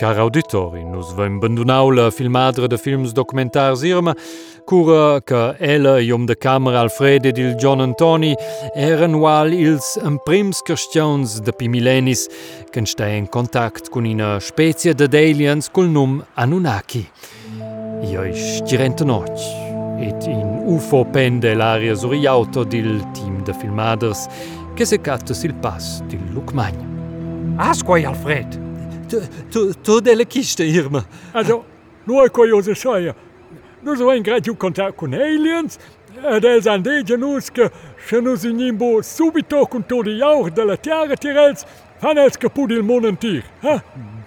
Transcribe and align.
Car 0.00 0.16
auditori, 0.16 0.80
nus 0.80 1.10
veim 1.12 1.34
bandunau 1.42 1.90
la 1.92 2.06
filmadra 2.10 2.66
de 2.66 2.78
films 2.78 3.12
documentars 3.12 3.82
Irma, 3.84 4.14
cura 4.64 5.20
che 5.20 5.56
ella 5.58 5.98
iom 6.00 6.24
de 6.24 6.38
camera 6.38 6.80
Alfred 6.80 7.26
ed 7.26 7.36
il 7.36 7.54
John 7.56 7.82
Antoni 7.82 8.34
eran 8.74 9.12
ual 9.12 9.52
ils 9.52 9.98
imprims 10.02 10.62
questions 10.62 11.42
de 11.42 11.52
pi 11.52 11.68
millenis 11.68 12.28
che 12.70 12.86
stai 12.86 13.18
in 13.18 13.28
contact 13.28 13.90
con 13.90 14.06
una 14.06 14.40
specie 14.40 14.94
de 14.94 15.04
aliens 15.04 15.68
col 15.70 15.90
num 15.90 16.24
Anunnaki. 16.32 17.06
Io 18.08 18.24
stirenta 18.32 19.04
noc, 19.04 19.28
et 20.00 20.24
in 20.24 20.62
UFO 20.64 21.04
pende 21.04 21.52
l'aria 21.52 21.94
suri 21.94 22.24
auto 22.24 22.64
del 22.64 23.04
team 23.12 23.42
de 23.42 23.52
filmaders 23.52 24.28
che 24.72 24.86
se 24.86 24.98
catta 25.02 25.34
pass 25.60 26.00
del 26.04 26.24
Lucmagna. 26.32 26.88
Asquai, 27.56 28.04
Alfred. 28.04 28.69
Todele 29.82 30.24
kiste, 30.24 30.64
Irma. 30.64 31.04
Also, 31.32 31.64
nur 32.06 32.20
eine 32.20 32.30
kuriose 32.30 32.74
Sache. 32.74 33.14
Nu 33.82 33.96
so 33.96 34.10
ein 34.10 34.22
grad 34.22 34.46
er 34.46 34.54
contato 34.54 34.92
com 34.92 35.06
aliens, 35.06 35.78
e 36.14 36.36
äh, 36.36 36.40
des 36.40 36.66
andêgenos 36.66 37.48
que 37.48 37.70
se 38.06 38.20
nos 38.20 38.44
inimbo 38.44 39.02
subito 39.02 39.66
com 39.66 39.80
todo 39.80 40.14
jaur 40.14 40.50
de 40.50 40.66
da 40.66 40.76
terra 40.76 41.16
tirels, 41.16 41.66
han 42.02 42.18
es 42.18 42.36
que 42.36 42.48
pudil 42.48 42.82
monentir. 42.82 43.42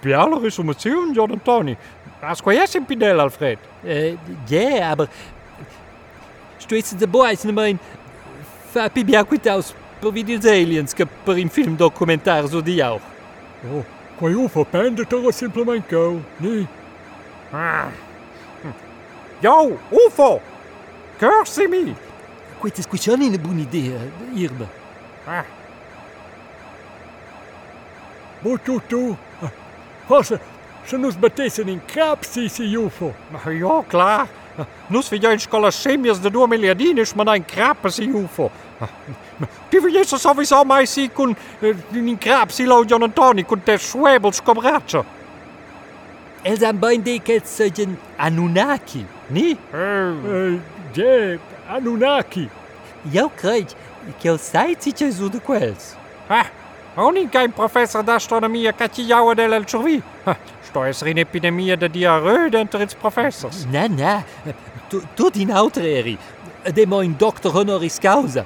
Bialo 0.02 0.40
resumazion, 0.40 1.12
John 1.12 1.32
Antoni. 1.32 1.76
conhece 2.42 2.78
o 2.78 2.84
Pidel, 2.84 3.20
Alfred? 3.20 3.58
Äh, 3.84 4.16
é, 4.50 4.94
mas... 4.96 5.08
Estou 6.58 6.78
esse 6.78 6.96
de 6.96 7.06
boas, 7.06 7.44
não 7.44 7.52
mãe? 7.52 7.78
Fa 8.72 8.88
pibiacuitaus 8.90 9.74
por 10.00 10.12
vídeos 10.12 10.44
aliens 10.46 10.92
que 10.94 11.04
por 11.04 11.36
um 11.36 11.48
filme 11.48 11.76
documentar 11.76 12.44
o 12.44 12.62
de. 12.62 12.82
Oh. 12.82 13.00
Qua 14.18 14.30
UFO 14.30 14.64
pende 14.64 15.04
toro 15.06 15.30
simplement 15.32 15.88
go, 15.88 16.20
ni? 16.38 16.66
Ah. 17.52 17.90
Yo, 19.40 19.78
UFO! 19.90 20.40
Cursi 21.18 21.66
mi! 21.68 21.94
Questa 22.58 22.82
squiccione 22.82 23.24
è 23.24 23.28
una 23.28 23.38
buona 23.38 23.60
idea, 23.60 23.98
Irma. 24.32 24.66
Ah, 25.26 25.44
Bo 28.40 28.58
tu 28.58 28.80
tu. 28.86 29.16
Ah, 29.40 29.50
Forse, 30.06 30.38
se 30.84 31.62
in 31.62 31.80
crap 31.86 32.22
si 32.24 32.48
si 32.48 32.74
UFO. 32.76 33.14
maar 33.30 33.52
ja, 33.52 33.82
klaar. 33.86 34.28
Nós 34.88 35.08
viemos 35.08 35.46
com 35.46 35.64
as 35.64 35.74
sêmias 35.74 36.18
de 36.18 36.30
dois 36.30 36.48
milhardinos, 36.48 37.12
mas 37.14 37.26
nem 37.26 37.42
crapas 37.42 37.98
em 37.98 38.12
UFO. 38.12 38.50
é 39.72 40.00
isso 40.00 40.18
só 40.18 40.34
visão 40.34 40.64
mais 40.64 40.96
e 40.96 41.08
com 41.08 41.34
nem 41.90 42.16
crapas 42.16 42.58
e 42.58 42.66
lá 42.66 42.82
John 42.84 43.04
Antônio, 43.04 43.44
com 43.44 43.56
teus 43.56 43.82
suebels 43.82 44.40
com 44.40 44.52
racha. 44.58 45.04
Eles 46.44 46.58
também 46.58 47.00
dizem 47.00 47.20
que 47.20 47.40
sejam 47.40 47.96
Anunnaki, 48.18 49.06
né? 49.30 49.56
É, 49.72 51.38
Anunnaki. 51.68 52.50
Eu 53.12 53.30
creio 53.30 53.66
que 54.18 54.28
eu 54.28 54.36
sei 54.38 54.76
se 54.78 54.92
te 54.92 55.04
ajuda 55.04 55.40
com 55.40 55.54
eles. 55.54 55.96
Ah, 56.28 56.46
a 56.96 57.04
única 57.04 57.48
professor 57.48 58.02
da 58.02 58.16
astronomia 58.16 58.72
que 58.72 58.88
te 58.88 59.04
dela 59.34 59.60
de 59.60 59.70
sorrir. 59.70 60.02
In 61.06 61.18
epidemia 61.18 61.76
de 61.76 61.88
diarrhoe 61.88 62.50
entre 62.56 62.82
its 62.82 62.94
professors. 62.94 63.66
Na, 63.70 63.88
na, 63.88 64.24
tu, 64.88 65.02
tu 65.14 65.30
din 65.30 65.50
auter 65.50 65.84
eri. 65.84 66.18
De 66.74 66.86
mein 66.86 67.14
Doktor 67.16 67.52
honoris 67.52 67.98
causa. 67.98 68.44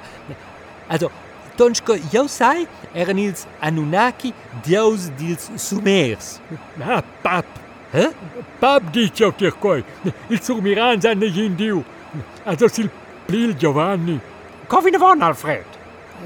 Also, 0.87 1.11
tonschko, 1.57 1.95
eu 2.13 2.27
sai, 2.27 2.67
eran 2.93 3.17
ils 3.17 3.47
Anunnaki, 3.61 4.33
deus 4.63 5.09
dils 5.17 5.49
Sumers. 5.55 6.39
Na, 6.77 7.01
pap. 7.23 7.45
Hä? 7.93 8.09
Pap 8.59 8.93
dice 8.93 9.25
o 9.25 9.31
tir 9.31 9.51
coi. 9.51 9.83
Il 10.29 10.41
surmiran 10.41 11.01
zanne 11.01 11.29
jindiu. 11.29 11.83
Also 12.45 12.67
sil 12.67 12.89
plil 13.27 13.55
Giovanni. 13.57 14.19
Kom 14.67 14.85
in 14.85 14.93
de 14.93 14.99
van, 14.99 15.21
Alfred. 15.21 15.68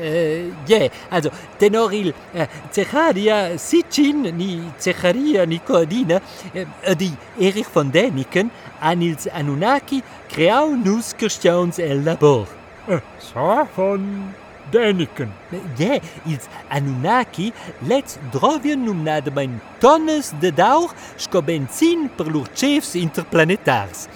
Äh, 0.01 0.49
ja, 0.67 0.87
also, 1.09 1.29
tenor 1.59 1.91
il 1.91 2.13
äh, 2.33 2.47
Zecharia 2.71 3.57
Sitchin, 3.57 4.21
ni 4.35 4.61
Zecharia 4.77 5.45
Nicodina, 5.45 6.19
äh, 6.53 6.95
die 6.95 7.13
Erich 7.39 7.67
von 7.67 7.91
Däniken, 7.91 8.51
an 8.79 9.01
ils 9.01 9.27
Anunnaki, 9.27 10.03
creau 10.29 10.75
nus 10.75 11.15
questions 11.15 11.79
el 11.79 12.03
labor. 12.03 12.47
Zo? 13.19 13.67
Von 13.75 14.33
Däniken. 14.71 15.31
Ja, 15.77 15.99
ils 16.25 16.49
Anunnaki 16.69 17.53
lets 17.87 18.17
drovien 18.31 18.85
num 18.85 19.03
nad 19.03 19.29
mein 19.35 19.59
tonnes 19.79 20.33
de 20.41 20.51
daur 20.51 20.93
sco 21.17 21.41
benzin 21.41 22.09
per 22.17 22.25
lur 22.25 22.47
chefs 22.55 22.95
interplanetars. 22.95 24.07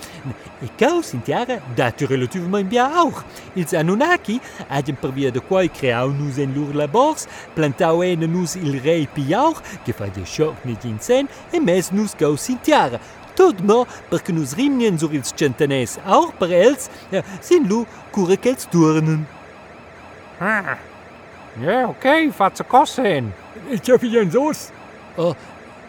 E 0.64 0.68
cau 0.80 1.02
sind 1.02 1.28
jara 1.28 1.60
dat 1.76 2.02
relativement 2.02 2.64
bien 2.64 2.86
auch. 2.86 3.24
Ils 3.56 3.74
Anunnaki 3.74 4.40
hadien 4.70 4.96
per 4.96 5.12
via 5.12 5.32
de 5.32 5.40
quai 5.40 5.70
creau 5.70 6.12
nus 6.12 6.40
en 6.40 6.54
lur 6.56 6.74
labors, 6.74 7.28
plantau 7.56 8.02
en 8.02 8.26
nus 8.28 8.56
il 8.56 8.80
rei 8.80 9.08
piaur, 9.08 9.62
che 9.86 9.94
fa 9.94 10.08
de 10.08 10.26
choc 10.26 10.66
net 10.66 10.86
in 10.86 11.00
sen, 11.00 11.28
e 11.54 11.60
mes 11.60 11.92
nus 11.92 12.16
cau 12.18 12.36
sind 12.38 12.66
jara. 12.66 13.00
Tot 13.36 13.62
mo, 13.62 13.86
perché 14.10 14.34
nus 14.34 14.56
rimnien 14.56 14.98
sur 14.98 15.14
ils 15.14 15.32
centenes 15.36 16.00
auch 16.08 16.34
per 16.34 16.50
els, 16.52 16.90
ja, 17.12 17.22
sin 17.42 17.68
lu 17.70 17.86
cure 18.12 18.38
kels 18.38 18.66
turnen. 18.72 19.28
Ha. 20.38 20.78
Ja 21.60 21.88
okay, 21.88 22.32
wat 22.38 22.58
ze 22.58 22.64
kos 22.64 22.94
sinn. 22.94 23.34
Ik 23.68 23.86
heb 23.86 24.02
wie 24.02 24.20
en 24.20 24.32
soos? 24.32 24.70
Oh, 25.16 25.36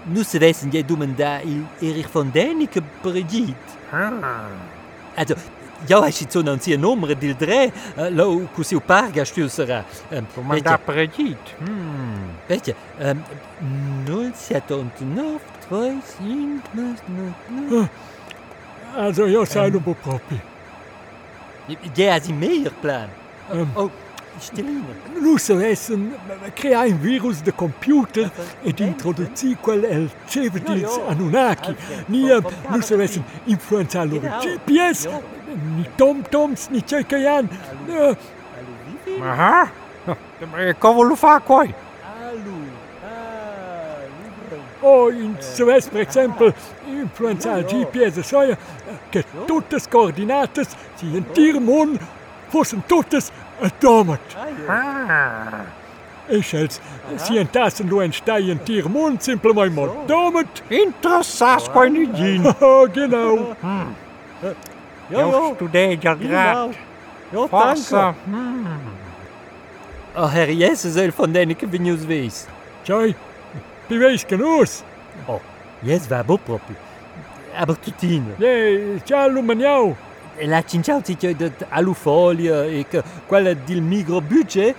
nu 0.03 0.23
se 0.23 0.39
wessen 0.39 0.71
je 0.71 0.85
dummen 0.85 1.17
da 1.17 1.41
il 1.41 1.67
Erich 1.81 2.09
van 2.13 2.31
Dänike 2.31 2.83
Brigitte. 3.01 3.77
Ha. 3.91 4.13
Also, 5.15 5.35
Ja 5.87 6.01
ha 6.03 6.11
si 6.11 6.27
zon 6.29 6.49
an 6.49 6.61
si 6.61 6.77
nombre 6.77 7.15
Dil 7.15 7.37
dré 7.37 7.71
lo 8.11 8.49
kusi 8.55 8.75
o 8.75 8.81
Parga 8.81 9.25
stüsera 9.25 9.85
Predit. 10.85 11.55
Wéje 12.49 12.75
0 14.07 14.33
Also 18.97 19.27
jo 19.27 19.45
se 19.45 19.71
bo 19.71 19.95
propi. 19.95 20.41
Dé 21.95 22.11
a 22.11 22.21
si 22.21 22.33
méier 22.33 22.73
plan. 22.81 23.09
Stilino. 24.39 24.85
Nu 25.21 25.37
să 25.37 25.53
un, 25.93 26.13
crea 26.55 26.81
un 26.81 26.97
virus 26.97 27.41
de 27.43 27.51
computer 27.51 28.33
et 28.65 28.79
introduci 28.79 29.57
quel 29.63 29.85
el 29.85 30.11
cevdils 30.29 31.01
Anunnaki. 31.09 31.75
Nia 32.07 32.41
nu 32.71 32.81
să 32.81 32.95
un 32.95 33.23
influența 33.45 34.05
lor 34.05 34.21
GPS, 34.21 35.07
ni 35.77 35.89
tom-toms, 35.97 36.69
ni 36.71 36.81
cei 36.81 37.05
căian. 37.05 37.51
Aha! 39.23 39.71
Cum 40.79 41.07
lu 41.09 41.15
fac 41.15 41.45
coi? 41.45 41.75
Alu. 42.31 42.69
O, 44.81 45.11
in 45.11 45.37
Suez, 45.55 45.89
per 45.89 46.01
exempel, 46.01 46.55
influenza 47.01 47.53
al 47.53 47.65
GPS 47.65 48.27
soia 48.27 48.51
eh, 48.51 48.57
che 49.09 49.25
tutte 49.45 49.77
coordinate 49.91 50.63
si 50.95 51.07
in 51.15 51.25
tir 51.33 51.59
mun 51.59 51.99
fossen 52.49 52.83
tuttes 52.87 53.31
atomet. 53.61 54.37
Ah. 54.69 55.65
E 56.29 56.37
als 56.37 56.81
si 57.17 57.39
intassen 57.39 57.89
lo 57.89 58.01
en 58.01 58.13
stai 58.13 58.51
in 58.51 58.63
tirmon 58.63 59.21
simplement 59.21 59.75
mal 59.75 60.05
domet. 60.07 60.63
Interessant, 60.69 61.71
koi 61.71 61.91
niet 61.91 62.17
zien. 62.17 62.45
Oh, 62.61 62.89
genau. 62.93 63.57
Ja, 65.09 65.19
Jo, 65.21 65.53
studeer 65.55 65.91
je 65.91 65.97
graag. 65.99 66.69
Ja, 67.31 67.47
Forza. 67.49 68.15
Oh, 70.17 70.33
Herr 70.33 70.51
Jesus 70.51 70.95
soll 70.95 71.13
von 71.13 71.33
Däniken 71.33 71.71
bin 71.71 71.83
news 71.83 72.07
wees. 72.07 72.47
Tjai, 72.83 73.15
die 73.87 73.99
wees 73.99 74.27
genoos. 74.27 74.83
Oh, 75.27 75.41
yes, 75.83 76.09
va 76.09 76.23
bo 76.25 76.37
propi. 76.37 76.75
Aber 77.57 77.81
tutine. 77.81 78.35
Nee, 78.37 79.01
tja, 79.05 79.27
lumaniau. 79.29 79.97
la 80.47 80.65
cincautica 80.65 81.29
alufolia 81.69 82.65
e 82.65 82.87
che 82.89 83.03
quella 83.27 83.53
del 83.55 83.81
micro 83.81 84.21
budget 84.21 84.75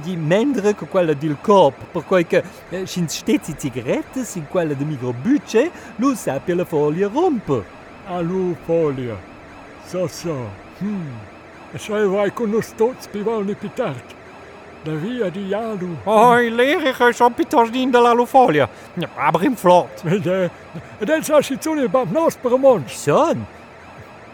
di 0.00 0.16
mentre 0.16 0.74
che 0.74 0.86
quella 0.86 1.14
del 1.14 1.38
corpo, 1.40 1.84
per 1.90 2.04
cui 2.04 2.26
che 2.26 2.42
eh, 2.68 2.86
ci 2.86 3.04
stessi 3.08 3.54
sigarette 3.56 4.26
in 4.34 4.48
quella 4.48 4.74
del 4.74 4.86
micro 4.86 5.12
budget 5.12 5.70
lo 5.96 6.14
sappia 6.14 6.54
la 6.54 6.64
foglia 6.64 7.08
rompe. 7.12 7.80
Alufolia, 8.06 9.16
so 9.84 10.06
so, 10.08 10.50
hmm. 10.82 11.10
e 11.72 11.78
se 11.78 11.92
vai 12.06 12.32
con 12.32 12.48
uno 12.48 12.60
stotz 12.60 13.04
spivano 13.04 13.42
di 13.42 13.54
pitarchi. 13.54 14.14
La 14.84 14.94
via 14.94 15.28
di 15.28 15.54
Alu. 15.54 15.98
Oh, 16.02 16.40
i 16.40 16.52
liriche 16.52 17.12
sono 17.12 17.30
piuttosto 17.30 17.70
dell'alufolia. 17.70 18.68
Apri 19.14 19.46
in 19.46 19.54
flot. 19.54 20.02
Ed 20.04 20.26
è 20.26 20.50
la 20.98 21.22
situazione 21.22 21.88
per 21.88 22.02
il 22.06 22.10
nostro 22.10 22.56
mondo. 22.56 22.88
Sono. 22.88 23.61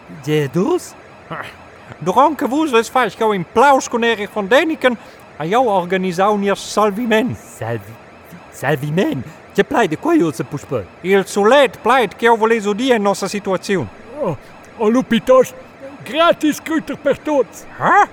Mons. 0.09 0.25
Son. 0.25 0.33
De 0.33 0.49
dus? 0.51 0.93
Dranke 1.99 2.47
woezels 2.47 2.89
falsch 2.89 3.17
gauw 3.17 3.31
in 3.31 3.45
plaus 3.51 3.89
kon 3.89 4.03
Erich 4.03 4.31
van 4.33 4.47
Deniken. 4.47 4.97
A 5.37 5.45
jou 5.45 5.67
organisaunier 5.67 6.55
salviment. 6.55 7.37
Salvi. 7.57 7.93
Salvimen, 8.51 9.23
ce 9.55 9.63
plai 9.63 9.87
de 9.87 9.95
quoi 9.95 10.17
io 10.17 10.31
se 10.31 10.43
puspă? 10.43 10.85
Il 11.01 11.25
sulet 11.25 11.75
pleit 11.75 12.13
che 12.13 12.25
eu 12.25 12.35
voleți 12.35 12.67
udie 12.67 12.95
în 12.95 13.01
nostra 13.01 13.27
situațiune. 13.27 13.87
Oh, 14.23 14.35
oh 14.77 14.89
Lupitos, 14.91 15.53
gratis 16.03 16.59
Krüter 16.59 16.95
per 17.01 17.17
tots. 17.17 17.65
Ha? 17.77 18.09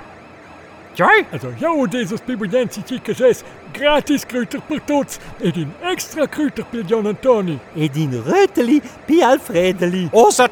Tjai? 0.94 1.26
Also, 1.32 1.48
ja, 1.60 1.86
dieses 1.88 2.20
Bibulienzi 2.20 2.82
Chicas 2.82 3.42
gratis 3.72 4.24
Krüter 4.24 4.60
per 4.66 4.80
tots 4.80 5.18
ed 5.40 5.56
in 5.56 5.72
extra 5.90 6.26
Krüter 6.26 6.64
per 6.70 6.84
John 6.86 7.06
Antoni. 7.06 7.58
Ed 7.74 7.94
in 7.96 8.22
Röteli 8.24 8.82
pi 9.04 9.22
Alfredeli. 9.22 10.08
Osa 10.12 10.46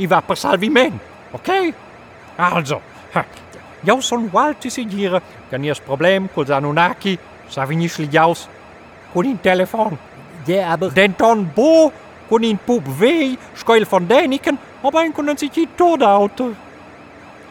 e 0.00 0.06
vá 0.06 0.22
passar 0.22 0.56
de 0.56 0.70
mim, 0.70 0.98
ok? 1.30 1.74
Also, 2.38 2.80
eu 3.86 4.00
sou 4.00 4.18
o 4.18 4.38
alto 4.38 4.66
e 4.66 4.70
segura, 4.70 5.22
tenho 5.50 5.76
problema 5.82 6.26
com 6.26 6.40
anunaki, 6.40 6.54
Anunnaki, 6.54 7.20
sabe 7.50 7.76
nicht 7.76 8.00
ligaus, 8.00 8.48
com 9.12 9.20
o 9.20 9.36
telefone. 9.36 9.98
Ja, 10.46 10.72
aber... 10.72 10.90
Den 10.90 11.12
Ton 11.12 11.44
Bo, 11.44 11.92
com 12.30 12.36
o 12.36 12.56
Pub 12.56 12.82
V, 12.86 13.36
Schoil 13.54 13.84
von 13.84 14.08
deniken, 14.08 14.58
aber 14.82 15.00
ein 15.00 15.12
können 15.12 15.36
sich 15.36 15.50
die 15.50 15.66
Tode 15.66 16.08
auto. 16.08 16.56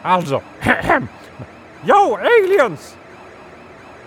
Also, 0.02 0.42
yo, 1.84 2.16
Aliens! 2.16 2.96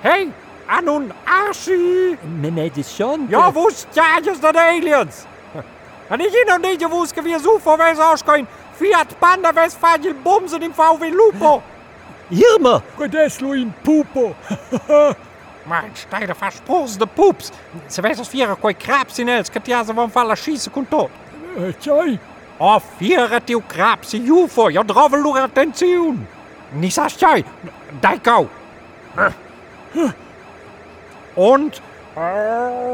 Hey, 0.01 0.33
Anunnaki! 0.67 2.17
Menedes 2.41 2.93
schon? 2.93 3.29
Ja, 3.29 3.55
wo 3.55 3.69
ist 3.69 3.87
ja, 3.95 4.19
das 4.19 4.43
Aliens? 4.43 5.27
Na 6.09 6.17
nicht 6.17 6.35
hin 6.35 6.55
und 6.55 6.61
nicht 6.61 6.79
gewusst, 6.79 7.15
wie 7.23 7.39
super 7.39 7.77
was 7.77 7.99
ausgehen. 7.99 8.47
Fiat 8.73 9.19
Panda, 9.19 9.55
was 9.55 9.75
fahrt 9.75 10.01
Bumsen 10.23 10.61
im 10.61 10.73
VW 10.73 11.09
Lupo? 11.09 11.63
Irma! 12.29 12.81
Godeslo 12.97 13.53
in 13.53 13.73
Pupo! 13.83 14.35
Man, 15.65 15.95
steiger 15.95 16.35
versprosende 16.35 17.07
Pups! 17.07 17.51
Se 17.87 18.03
weiß 18.03 18.19
os 18.19 18.27
vierer 18.27 18.55
koi 18.55 18.73
Krabs 18.73 19.19
in 19.19 19.29
els, 19.29 19.51
kat 19.51 19.67
ja 19.67 19.83
se 19.83 19.93
vom 19.95 20.11
Faller 20.11 20.35
schieße 20.35 20.71
kun 20.73 20.87
tot. 20.89 21.11
Tjoi! 21.79 22.17
O, 22.59 22.73
vierer 22.99 23.39
tiu 23.45 23.61
Krabs 23.67 24.13
i 24.17 24.19
Jufo, 24.25 24.67
ja, 24.69 24.83
drove 24.83 25.21
lur 25.21 25.39
attention! 25.43 26.19
Ni 26.73 26.91
sa 26.91 27.07
tjoi, 27.07 27.45
dai 28.01 28.17
kau! 28.19 28.49
Und... 31.35 31.81
Äh! 32.17 32.93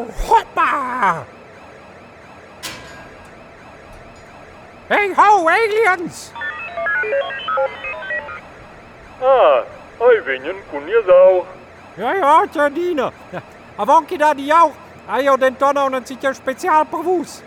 Hey 4.89 5.13
ho, 5.13 5.47
aliens! 5.47 6.33
Ah, 9.21 9.63
ai 10.01 10.21
venien 10.25 10.55
cu 10.71 10.79
niezau. 10.79 11.45
Ja, 11.97 12.13
ja, 12.13 12.45
Tjadine. 12.51 13.11
Ja, 13.31 13.41
Avanki 13.81 14.17
da 14.17 14.33
die 14.33 14.45
jou. 14.45 14.71
Ajo 15.07 15.37
den 15.37 15.57
tonno 15.57 15.85
een 15.91 16.05
zitje 16.05 16.33
speciaal 16.33 16.85
per 16.85 17.03
woes. 17.03 17.43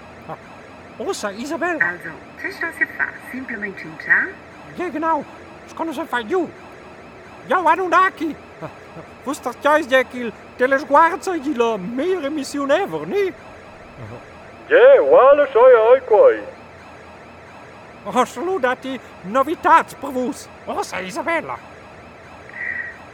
Ossa, 0.99 1.31
Isabel. 1.31 1.81
Also, 1.81 2.11
ce 2.41 2.47
está 2.47 2.71
se 2.79 2.87
faz? 2.97 3.15
Simplesmente 3.33 3.83
entrar? 3.83 4.29
Ja, 4.77 4.89
genau. 4.89 5.25
Ich 5.67 5.75
kann 5.75 5.89
es 5.89 5.99
einfach 5.99 6.23
you. 6.29 6.49
Ja, 7.49 7.59
Anunnaki. 7.59 8.37
Wust 9.25 9.45
das 9.45 9.57
juist, 9.65 9.91
Jekil? 9.91 10.33
Telesguarza 10.59 11.33
die 11.39 11.55
la 11.55 11.77
meer 11.77 12.31
mission 12.31 12.71
ever, 12.71 13.05
nie? 13.07 13.35
Je, 14.69 15.01
wale 15.11 15.49
schoi 15.51 15.75
ai 15.75 16.01
quai. 18.03 18.27
Salut 18.27 18.63
dat 18.63 18.83
die 18.83 19.01
novitats 19.23 19.95
per 19.95 20.13
woes. 20.13 20.49
Ossa, 20.65 21.01
Isabella. 21.01 21.59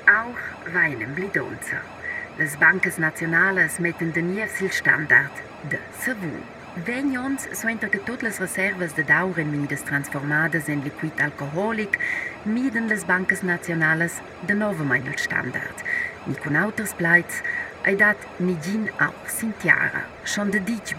Auch 0.04 0.72
weinen 0.72 1.14
blidonza. 1.14 1.82
Les 2.36 2.58
banques 2.58 2.96
nacionales 2.96 3.78
meten 3.78 4.12
de 4.12 4.20
nievsil 4.20 4.70
standard 4.70 5.42
de 5.68 5.78
savun. 6.00 6.42
Vegnons 6.84 7.48
suenter 7.52 7.88
que 7.88 7.98
totes 7.98 8.22
les 8.22 8.38
reserves 8.38 8.94
de 8.94 9.04
daur 9.04 9.38
en 9.38 9.50
minides 9.50 9.82
transformades 9.82 10.68
en 10.68 10.82
liquid 10.82 11.20
alcoholic 11.20 11.98
miden 12.42 12.86
les 12.86 13.04
banques 13.04 13.42
nacionales 13.42 14.20
de 14.46 14.54
nove 14.54 14.84
meinel 14.84 15.18
standard. 15.18 15.82
Ni 16.24 16.34
con 16.34 16.56
auters 16.56 16.94
pleits, 16.94 17.42
ai 17.82 17.96
dat 17.96 18.16
nigin 18.36 18.90
auch 18.98 19.26
sintiara, 19.26 20.06
schon 20.22 20.50
de 20.50 20.64
dich. 20.64 20.96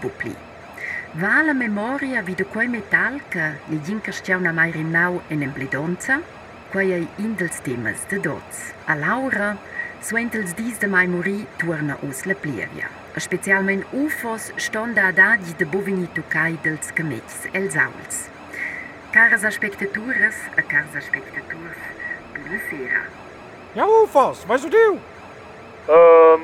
Va 1.18 1.42
la 1.42 1.54
memoria 1.54 2.22
vi 2.22 2.36
de 2.36 2.44
quei 2.44 2.68
metal 2.68 3.20
che 3.28 3.58
nigin 3.66 4.00
castiauna 4.00 4.52
mai 4.52 4.70
rimnau 4.70 5.20
en 5.28 5.52
blidonza, 5.52 6.20
quei 6.70 6.92
ei 6.92 7.08
indels 7.18 7.58
temas 7.62 8.06
de 8.06 8.20
dots. 8.20 8.72
A 8.86 8.94
Laura, 8.94 9.56
suentels 10.00 10.54
dis 10.54 10.78
de 10.78 10.86
mai 10.86 11.08
morì 11.08 11.46
torna 11.56 11.96
us 12.02 12.22
la 12.26 12.34
plevia. 12.34 12.86
Specialment 13.16 13.84
ufos 13.90 14.52
stonda 14.56 15.08
ad 15.08 15.18
agi 15.18 15.52
de 15.58 15.66
bovini 15.66 16.06
tucai 16.14 16.56
dels 16.62 16.92
camecs 16.92 17.48
els 17.52 17.74
auls. 17.74 18.28
Caras 19.10 19.42
a 19.42 19.50
spectaturas, 19.50 20.36
a 20.56 20.62
caras 20.62 20.94
a 20.94 21.00
spectaturs, 21.00 21.82
buonasera. 22.36 23.02
Ja, 23.74 23.84
Ufos, 23.84 24.46
weißt 24.46 24.64
du 24.64 24.70
du? 24.70 24.98
Um, 25.90 26.39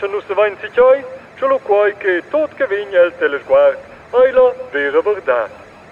se 0.00 0.06
nu 0.12 0.20
se 0.26 0.32
va 0.38 0.46
insicioi, 0.46 0.98
ce 1.38 1.44
lo 1.46 1.58
quai 1.68 1.92
che 2.02 2.22
tot 2.34 2.50
che 2.58 2.66
vin 2.72 2.88
el 3.02 3.12
telesguard, 3.18 3.78
ai 4.18 4.32
la 4.32 4.46
vera 4.72 5.00
verdad. 5.00 5.50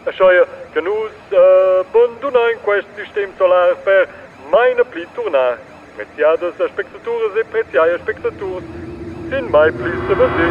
Așa 0.08 0.26
e 0.38 0.46
că 0.72 0.80
nu 0.80 0.94
eh, 1.08 1.86
abandonai 1.86 2.52
în 2.54 2.60
acest 2.72 2.88
sistem 3.00 3.28
solar 3.38 3.76
pe 3.84 3.96
mai 4.50 4.72
năpli 4.76 5.08
turnar. 5.14 5.58
Mețiadă 5.96 6.46
să 6.56 6.64
spectatură 6.72 7.24
se 7.34 7.42
prețiaie 7.50 7.96
spectatur, 8.02 8.60
sin 9.28 9.44
mai 9.50 9.70
pli 9.78 9.92
să 10.06 10.14
văzi. 10.20 10.48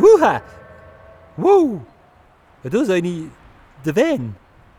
Wuha! 0.00 0.42
Wow! 1.44 1.80
Das 2.62 2.80
ist 2.80 2.90
eine 2.90 3.14
Dwan. 3.84 4.22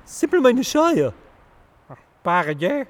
Simpel 0.05 0.39
meine 0.39 0.63
Scheier. 0.63 1.13
Pare 2.23 2.55
je? 2.57 2.85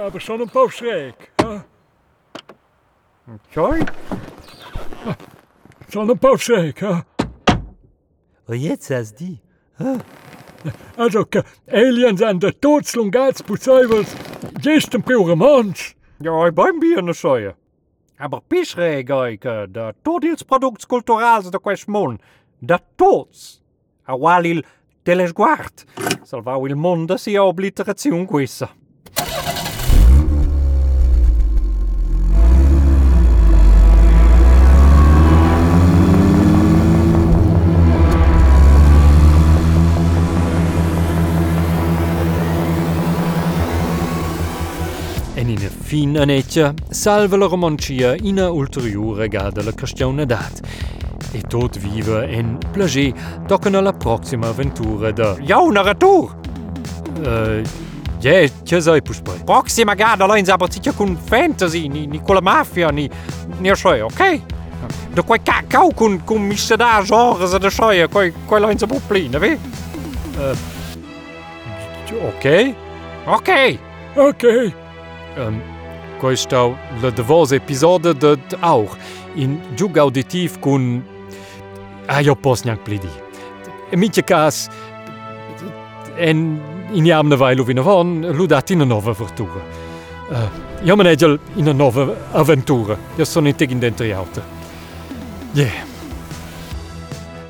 aber 0.00 0.20
schon 0.20 0.40
ein 0.40 0.48
paar 0.48 0.70
schräg. 0.70 1.14
Ja, 1.40 1.64
Tjoi? 3.52 3.86
schon 5.88 6.10
ein 6.10 6.18
paar 6.18 6.38
schräg. 6.38 6.80
Ja. 6.80 7.04
Und 8.46 8.56
jetzt 8.56 8.90
hast 8.90 9.20
die. 9.20 9.38
Also, 10.96 11.24
que 11.24 11.42
aliens 11.66 12.22
an 12.22 12.38
de 12.38 12.52
todslungats 12.52 13.42
pusaivers, 13.42 14.14
gestern 14.60 15.02
pure 15.02 15.36
mans. 15.36 15.94
Ja, 16.18 16.46
ik 16.46 16.54
ben 16.54 16.78
bier 16.78 17.02
ne 17.02 17.12
soja. 17.12 17.54
Aber 18.16 18.40
pisre 18.46 18.98
ik 18.98 19.40
de 19.72 19.94
todilsproducts 20.02 20.86
culturals 20.86 21.50
de 21.50 21.60
quest 21.60 21.86
de 22.58 22.78
tots. 22.96 23.62
A 24.08 24.16
wal 25.10 25.20
il 25.20 25.32
telesguard. 25.32 25.84
Salvau 26.22 26.66
il 26.66 26.76
mondo 26.76 27.16
sia 27.16 27.44
obliterazione 27.44 28.24
questa. 28.26 28.70
En 45.34 45.48
een 45.48 45.58
fin 45.58 46.18
anetja 46.18 46.74
salva 46.90 47.36
la 47.36 47.46
romancia 47.46 48.14
in 48.14 48.38
a 48.38 48.50
ulteriore 48.50 49.28
gada 49.28 49.62
la 49.62 49.72
questione 49.72 50.26
dat. 50.26 50.60
e 51.32 51.40
tot 51.40 51.76
vive 51.78 52.26
en 52.28 52.58
plager 52.72 53.12
tochen 53.46 53.74
a 53.74 53.80
la 53.80 53.92
proxima 53.92 54.48
aventura 54.48 55.12
de 55.12 55.36
Jauna 55.46 55.82
Retour! 55.82 56.34
Uh, 57.20 57.62
yeah, 58.20 58.48
ce 58.64 58.80
sei 58.80 59.02
pus 59.02 59.20
poi? 59.20 59.38
Proxima 59.44 59.94
gada 59.94 60.26
la 60.26 60.38
insa 60.38 60.56
partita 60.56 60.92
con 60.92 61.16
fantasy, 61.16 61.88
ni, 61.88 62.06
ni 62.06 62.20
con 62.22 62.34
la 62.34 62.40
mafia, 62.40 62.90
ni, 62.90 63.08
ni 63.58 63.70
așa, 63.70 63.96
eh, 63.96 64.02
ok? 64.02 64.40
do 65.12 65.24
quai 65.24 65.40
ca 65.42 65.62
cau 65.66 65.92
con, 65.92 66.20
con 66.24 66.46
miscedar 66.46 67.04
genres 67.04 67.52
ad 67.52 67.64
așa, 67.64 67.92
eh, 67.94 68.08
quai, 68.08 68.32
quai 68.46 68.60
la 68.60 68.70
insa 68.70 68.86
po 68.86 69.00
plin, 69.06 69.38
vei? 69.38 69.58
Uh, 70.36 70.56
ok? 72.26 72.74
Ok! 73.26 73.78
Ok! 74.16 74.72
Um, 75.36 75.60
quai 76.18 76.36
stau 76.36 76.76
la 77.02 77.10
davos 77.10 77.52
episode 77.52 78.14
de 78.14 78.38
aur, 78.60 78.96
in 79.34 79.60
giug 79.74 79.98
auditivo 79.98 80.58
cun 80.58 81.02
ah 82.10 82.20
io 82.20 82.34
posso 82.34 82.64
neanche 82.64 82.82
pli 82.82 82.98
di 82.98 83.08
e 83.90 83.96
minche 83.96 84.24
cas 84.24 84.68
en 86.16 86.60
in 86.90 87.04
jam 87.04 87.28
ne 87.28 87.36
vailo 87.36 87.64
vino 87.64 87.82
von 87.82 88.20
ludat 88.32 88.70
in 88.70 88.80
una 88.80 88.94
nuova 88.94 89.10
avventura 89.10 89.60
uh, 90.28 90.82
io 90.82 90.96
me 90.96 91.02
ne 91.02 91.16
in 91.20 91.38
una 91.54 91.72
nuova 91.72 92.14
avventura 92.32 92.96
io 93.16 93.24
sono 93.24 93.48
in 93.48 93.54
teg 93.54 93.70
in 93.70 93.78
dentro 93.78 94.04
auto 94.12 94.42
yeah 95.52 95.88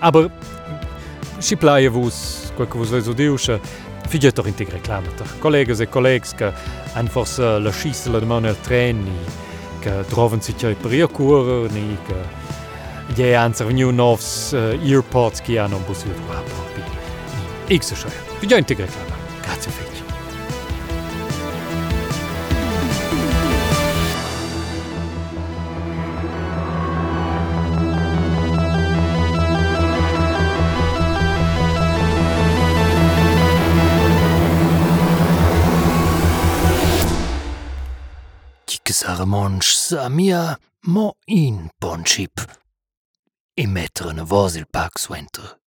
aber 0.00 0.31
si 1.40 1.57
plaia 1.57 1.90
vus, 1.90 2.52
quel 2.55 2.69
che 2.69 2.79
vus 2.79 2.90
veis 2.90 3.07
udiuscha, 3.07 3.59
figetor 4.09 4.47
integre 4.47 4.76
reclamator. 4.76 5.26
Collegas 5.38 5.81
e 5.81 5.88
collegs 5.88 6.35
che 6.35 6.52
han 6.95 7.09
forse 7.09 7.59
la 7.59 7.71
scissa 7.71 8.11
la 8.11 8.21
mano 8.21 8.49
al 8.49 8.61
tren, 8.61 9.02
ni 9.02 9.19
che 9.81 10.05
trovan 10.09 10.40
si 10.40 10.55
tjoi 10.55 10.75
per 10.75 10.93
ir 10.93 11.09
curer, 11.09 11.71
ni 11.71 11.97
che 12.07 12.14
Я 13.17 13.52
сравнил 13.52 13.93
с 14.19 14.55
EarPods, 14.55 15.40
que 15.40 15.55
já 15.55 15.69
não 15.69 15.83
possuíam 15.83 16.17
lá 16.29 16.43
próprio. 16.43 16.85
Isso 17.69 17.95
já. 17.95 18.09
Vidjante 18.40 18.75
reklama. 18.75 19.17
Katja 19.43 19.71
Fitch. 19.71 19.90
Sarmonsch 38.93 39.76
Samia 39.76 40.59
Moin 40.85 41.71
Bonchip. 41.81 42.40
et 43.61 43.67
mettre 43.67 44.09
un 44.09 44.25
voz 44.25 44.57
il 44.57 44.64
parc 44.64 44.99
suenter. 44.99 45.60